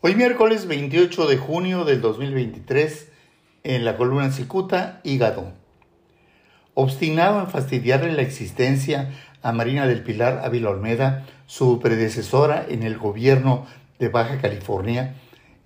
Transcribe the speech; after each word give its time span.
Hoy 0.00 0.14
miércoles 0.14 0.68
28 0.68 1.26
de 1.26 1.38
junio 1.38 1.84
del 1.84 2.00
2023, 2.00 3.08
en 3.64 3.84
la 3.84 3.96
columna 3.96 4.30
Cicuta, 4.30 5.00
Hígado. 5.02 5.50
Obstinado 6.74 7.40
en 7.40 7.48
fastidiarle 7.48 8.12
la 8.12 8.22
existencia 8.22 9.10
a 9.42 9.50
Marina 9.50 9.88
del 9.88 10.04
Pilar 10.04 10.42
Ávila 10.44 10.70
Olmeda, 10.70 11.26
su 11.46 11.80
predecesora 11.80 12.64
en 12.68 12.84
el 12.84 12.96
gobierno 12.96 13.66
de 13.98 14.08
Baja 14.08 14.38
California, 14.40 15.16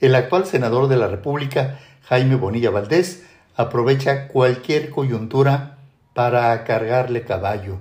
el 0.00 0.14
actual 0.14 0.46
senador 0.46 0.88
de 0.88 0.96
la 0.96 1.08
República, 1.08 1.78
Jaime 2.04 2.36
Bonilla 2.36 2.70
Valdés, 2.70 3.26
aprovecha 3.54 4.28
cualquier 4.28 4.88
coyuntura 4.88 5.76
para 6.14 6.64
cargarle 6.64 7.24
caballo. 7.24 7.80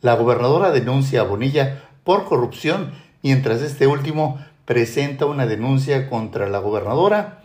La 0.00 0.14
gobernadora 0.14 0.70
denuncia 0.70 1.20
a 1.20 1.24
Bonilla 1.24 1.82
por 2.02 2.24
corrupción, 2.24 2.92
mientras 3.22 3.60
este 3.60 3.86
último 3.86 4.40
presenta 4.70 5.26
una 5.26 5.48
denuncia 5.48 6.08
contra 6.08 6.48
la 6.48 6.60
gobernadora 6.60 7.42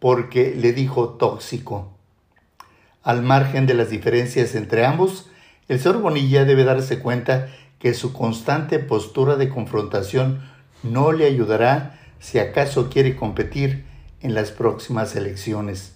porque 0.00 0.56
le 0.56 0.72
dijo 0.72 1.10
tóxico. 1.10 1.92
Al 3.04 3.22
margen 3.22 3.66
de 3.66 3.74
las 3.74 3.90
diferencias 3.90 4.56
entre 4.56 4.84
ambos, 4.84 5.30
el 5.68 5.78
señor 5.78 6.00
Bonilla 6.00 6.44
debe 6.44 6.64
darse 6.64 6.98
cuenta 6.98 7.46
que 7.78 7.94
su 7.94 8.12
constante 8.12 8.80
postura 8.80 9.36
de 9.36 9.48
confrontación 9.50 10.42
no 10.82 11.12
le 11.12 11.26
ayudará 11.26 12.00
si 12.18 12.40
acaso 12.40 12.90
quiere 12.90 13.14
competir 13.14 13.84
en 14.20 14.34
las 14.34 14.50
próximas 14.50 15.14
elecciones. 15.14 15.94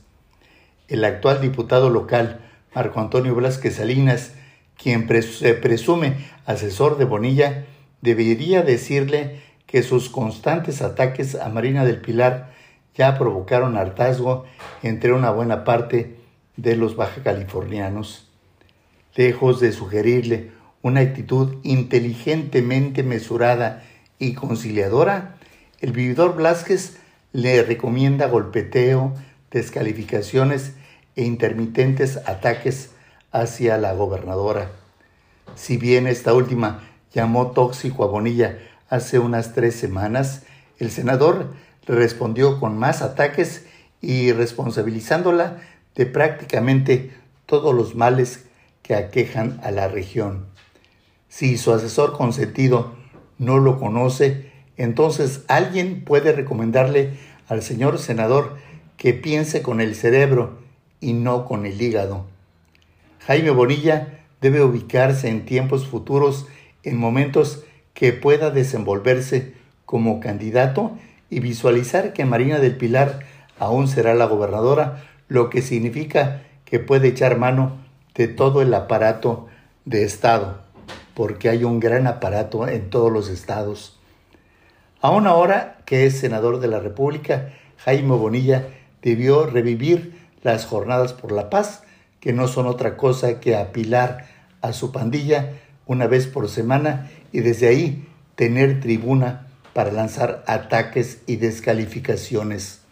El 0.86 1.04
actual 1.04 1.40
diputado 1.40 1.90
local, 1.90 2.38
Marco 2.72 3.00
Antonio 3.00 3.34
Blasquez 3.34 3.74
Salinas, 3.74 4.34
quien 4.80 5.08
se 5.08 5.54
presume 5.54 6.18
asesor 6.46 6.98
de 6.98 7.04
Bonilla, 7.04 7.66
debería 8.00 8.62
decirle 8.62 9.47
que 9.68 9.82
sus 9.82 10.08
constantes 10.08 10.82
ataques 10.82 11.36
a 11.36 11.48
Marina 11.50 11.84
del 11.84 12.00
Pilar 12.00 12.52
ya 12.96 13.16
provocaron 13.16 13.76
hartazgo 13.76 14.46
entre 14.82 15.12
una 15.12 15.30
buena 15.30 15.62
parte 15.62 16.16
de 16.56 16.74
los 16.74 16.96
baja 16.96 17.22
californianos. 17.22 18.26
Lejos 19.14 19.60
de 19.60 19.72
sugerirle 19.72 20.50
una 20.82 21.00
actitud 21.00 21.58
inteligentemente 21.64 23.02
mesurada 23.02 23.84
y 24.18 24.32
conciliadora, 24.32 25.36
el 25.80 25.92
vividor 25.92 26.34
Blasquez 26.34 26.96
le 27.32 27.62
recomienda 27.62 28.26
golpeteo, 28.26 29.12
descalificaciones 29.50 30.72
e 31.14 31.24
intermitentes 31.24 32.16
ataques 32.26 32.92
hacia 33.32 33.76
la 33.76 33.92
gobernadora. 33.92 34.70
Si 35.56 35.76
bien 35.76 36.06
esta 36.06 36.32
última 36.32 36.88
llamó 37.12 37.50
tóxico 37.50 38.04
a 38.04 38.06
Bonilla 38.06 38.58
hace 38.88 39.18
unas 39.18 39.54
tres 39.54 39.74
semanas, 39.74 40.42
el 40.78 40.90
senador 40.90 41.52
respondió 41.86 42.60
con 42.60 42.78
más 42.78 43.02
ataques 43.02 43.66
y 44.00 44.32
responsabilizándola 44.32 45.58
de 45.94 46.06
prácticamente 46.06 47.12
todos 47.46 47.74
los 47.74 47.94
males 47.94 48.44
que 48.82 48.94
aquejan 48.94 49.60
a 49.62 49.70
la 49.70 49.88
región. 49.88 50.46
Si 51.28 51.58
su 51.58 51.72
asesor 51.72 52.16
consentido 52.16 52.94
no 53.38 53.58
lo 53.58 53.78
conoce, 53.78 54.50
entonces 54.76 55.42
alguien 55.48 56.04
puede 56.04 56.32
recomendarle 56.32 57.14
al 57.48 57.62
señor 57.62 57.98
senador 57.98 58.56
que 58.96 59.14
piense 59.14 59.62
con 59.62 59.80
el 59.80 59.94
cerebro 59.94 60.58
y 61.00 61.12
no 61.12 61.44
con 61.44 61.66
el 61.66 61.80
hígado. 61.80 62.26
Jaime 63.26 63.50
Bonilla 63.50 64.20
debe 64.40 64.62
ubicarse 64.62 65.28
en 65.28 65.44
tiempos 65.44 65.86
futuros 65.86 66.46
en 66.82 66.96
momentos 66.96 67.64
que 67.98 68.12
pueda 68.12 68.52
desenvolverse 68.52 69.54
como 69.84 70.20
candidato 70.20 70.92
y 71.30 71.40
visualizar 71.40 72.12
que 72.12 72.24
Marina 72.24 72.60
del 72.60 72.76
Pilar 72.76 73.26
aún 73.58 73.88
será 73.88 74.14
la 74.14 74.26
gobernadora, 74.26 75.02
lo 75.26 75.50
que 75.50 75.62
significa 75.62 76.42
que 76.64 76.78
puede 76.78 77.08
echar 77.08 77.38
mano 77.38 77.72
de 78.14 78.28
todo 78.28 78.62
el 78.62 78.72
aparato 78.72 79.48
de 79.84 80.04
Estado, 80.04 80.60
porque 81.14 81.48
hay 81.48 81.64
un 81.64 81.80
gran 81.80 82.06
aparato 82.06 82.68
en 82.68 82.88
todos 82.88 83.10
los 83.10 83.28
estados. 83.28 83.98
Aún 85.00 85.26
ahora 85.26 85.78
que 85.84 86.06
es 86.06 86.20
senador 86.20 86.60
de 86.60 86.68
la 86.68 86.78
República, 86.78 87.48
Jaime 87.78 88.14
Bonilla 88.14 88.68
debió 89.02 89.44
revivir 89.44 90.16
las 90.44 90.66
jornadas 90.66 91.14
por 91.14 91.32
la 91.32 91.50
paz, 91.50 91.82
que 92.20 92.32
no 92.32 92.46
son 92.46 92.68
otra 92.68 92.96
cosa 92.96 93.40
que 93.40 93.56
apilar 93.56 94.28
a 94.60 94.72
su 94.72 94.92
pandilla 94.92 95.50
una 95.88 96.06
vez 96.06 96.28
por 96.28 96.48
semana 96.48 97.10
y 97.32 97.40
desde 97.40 97.66
ahí 97.66 98.06
tener 98.36 98.80
tribuna 98.80 99.48
para 99.72 99.90
lanzar 99.90 100.44
ataques 100.46 101.22
y 101.26 101.36
descalificaciones. 101.36 102.82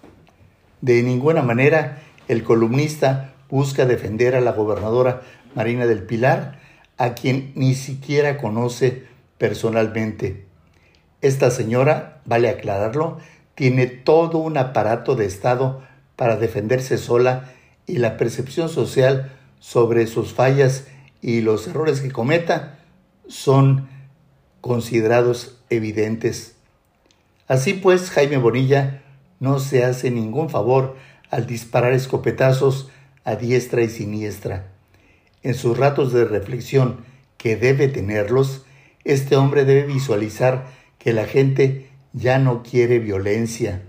De 0.80 1.02
ninguna 1.02 1.42
manera 1.42 2.02
el 2.26 2.42
columnista 2.42 3.34
busca 3.48 3.86
defender 3.86 4.34
a 4.34 4.40
la 4.40 4.52
gobernadora 4.52 5.22
Marina 5.54 5.86
del 5.86 6.02
Pilar, 6.02 6.58
a 6.98 7.14
quien 7.14 7.52
ni 7.54 7.74
siquiera 7.74 8.38
conoce 8.38 9.04
personalmente. 9.38 10.46
Esta 11.20 11.50
señora, 11.50 12.20
vale 12.24 12.48
aclararlo, 12.48 13.18
tiene 13.54 13.86
todo 13.86 14.38
un 14.38 14.58
aparato 14.58 15.16
de 15.16 15.26
Estado 15.26 15.82
para 16.16 16.36
defenderse 16.36 16.98
sola 16.98 17.52
y 17.86 17.98
la 17.98 18.16
percepción 18.16 18.68
social 18.68 19.32
sobre 19.60 20.06
sus 20.06 20.32
fallas 20.32 20.86
y 21.22 21.40
los 21.40 21.66
errores 21.68 22.00
que 22.00 22.10
cometa 22.10 22.78
son 23.28 23.88
considerados 24.60 25.58
evidentes. 25.70 26.56
Así 27.48 27.74
pues, 27.74 28.10
Jaime 28.10 28.38
Bonilla 28.38 29.02
no 29.40 29.58
se 29.58 29.84
hace 29.84 30.10
ningún 30.10 30.50
favor 30.50 30.96
al 31.30 31.46
disparar 31.46 31.92
escopetazos 31.92 32.90
a 33.24 33.36
diestra 33.36 33.82
y 33.82 33.88
siniestra. 33.88 34.68
En 35.42 35.54
sus 35.54 35.76
ratos 35.76 36.12
de 36.12 36.24
reflexión, 36.24 37.04
que 37.36 37.56
debe 37.56 37.88
tenerlos, 37.88 38.64
este 39.04 39.36
hombre 39.36 39.64
debe 39.64 39.86
visualizar 39.86 40.66
que 40.98 41.12
la 41.12 41.26
gente 41.26 41.88
ya 42.12 42.38
no 42.38 42.62
quiere 42.62 42.98
violencia. 42.98 43.82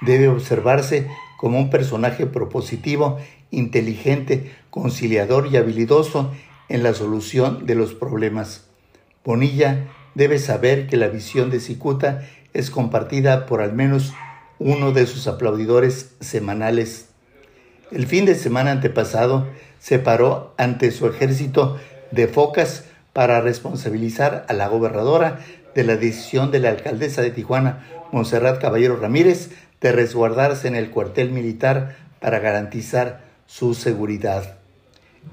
Debe 0.00 0.28
observarse 0.28 1.06
como 1.38 1.58
un 1.58 1.70
personaje 1.70 2.26
propositivo, 2.26 3.18
inteligente, 3.50 4.52
conciliador 4.70 5.48
y 5.52 5.56
habilidoso 5.56 6.32
en 6.72 6.82
la 6.82 6.94
solución 6.94 7.66
de 7.66 7.74
los 7.74 7.92
problemas. 7.92 8.64
Bonilla 9.24 9.88
debe 10.14 10.38
saber 10.38 10.86
que 10.86 10.96
la 10.96 11.08
visión 11.08 11.50
de 11.50 11.60
Cicuta 11.60 12.22
es 12.54 12.70
compartida 12.70 13.44
por 13.44 13.60
al 13.60 13.74
menos 13.74 14.14
uno 14.58 14.92
de 14.92 15.06
sus 15.06 15.26
aplaudidores 15.26 16.14
semanales. 16.20 17.10
El 17.90 18.06
fin 18.06 18.24
de 18.24 18.34
semana 18.34 18.70
antepasado 18.70 19.46
se 19.80 19.98
paró 19.98 20.54
ante 20.56 20.92
su 20.92 21.06
ejército 21.06 21.78
de 22.10 22.26
focas 22.26 22.84
para 23.12 23.42
responsabilizar 23.42 24.46
a 24.48 24.54
la 24.54 24.68
gobernadora 24.68 25.40
de 25.74 25.84
la 25.84 25.96
decisión 25.96 26.50
de 26.50 26.60
la 26.60 26.70
alcaldesa 26.70 27.20
de 27.20 27.32
Tijuana, 27.32 27.86
Monserrat 28.12 28.58
Caballero 28.58 28.96
Ramírez, 28.96 29.50
de 29.82 29.92
resguardarse 29.92 30.68
en 30.68 30.76
el 30.76 30.88
cuartel 30.88 31.32
militar 31.32 31.96
para 32.18 32.38
garantizar 32.38 33.20
su 33.46 33.74
seguridad. 33.74 34.61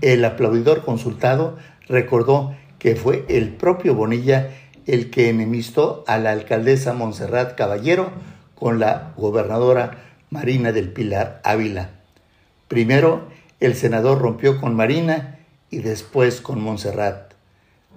El 0.01 0.23
aplaudidor 0.23 0.83
consultado 0.85 1.57
recordó 1.87 2.55
que 2.77 2.95
fue 2.95 3.25
el 3.27 3.49
propio 3.49 3.95
Bonilla 3.95 4.51
el 4.87 5.09
que 5.11 5.29
enemistó 5.29 6.03
a 6.07 6.17
la 6.17 6.31
alcaldesa 6.31 6.93
Montserrat 6.93 7.55
Caballero 7.55 8.11
con 8.55 8.79
la 8.79 9.13
gobernadora 9.17 10.05
Marina 10.29 10.71
del 10.71 10.91
Pilar 10.91 11.41
Ávila. 11.43 11.91
Primero, 12.67 13.27
el 13.59 13.75
senador 13.75 14.19
rompió 14.19 14.59
con 14.59 14.75
Marina 14.75 15.39
y 15.69 15.79
después 15.79 16.41
con 16.41 16.61
Montserrat. 16.61 17.33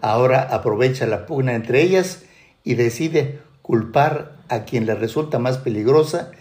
Ahora 0.00 0.42
aprovecha 0.42 1.06
la 1.06 1.26
pugna 1.26 1.54
entre 1.54 1.82
ellas 1.82 2.24
y 2.64 2.74
decide 2.74 3.40
culpar 3.62 4.36
a 4.48 4.64
quien 4.64 4.86
le 4.86 4.94
resulta 4.94 5.38
más 5.38 5.58
peligrosa 5.58 6.32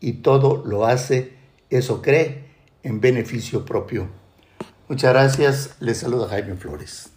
y 0.00 0.14
todo 0.14 0.62
lo 0.64 0.86
hace, 0.86 1.32
eso 1.70 2.02
cree, 2.02 2.44
en 2.82 3.00
beneficio 3.00 3.64
propio. 3.64 4.08
Muchas 4.88 5.12
gracias, 5.12 5.70
les 5.80 5.98
saluda 5.98 6.28
Jaime 6.28 6.54
Flores. 6.54 7.15